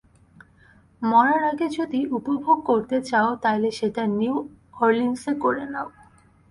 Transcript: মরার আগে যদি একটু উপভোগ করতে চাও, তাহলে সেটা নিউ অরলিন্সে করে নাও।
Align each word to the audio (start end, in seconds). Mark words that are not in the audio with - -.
মরার 1.01 1.41
আগে 1.43 1.67
যদি 1.69 1.99
একটু 2.01 2.15
উপভোগ 2.17 2.57
করতে 2.65 2.97
চাও, 3.01 3.29
তাহলে 3.43 3.67
সেটা 3.71 4.03
নিউ 4.19 4.35
অরলিন্সে 4.81 5.33
করে 5.43 5.63
নাও। 5.73 5.87